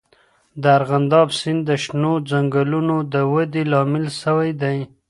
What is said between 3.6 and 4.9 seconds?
لامل سوی دی.